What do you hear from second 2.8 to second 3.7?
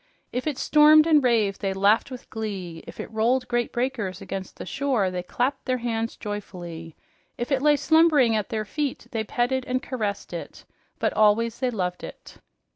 if it rolled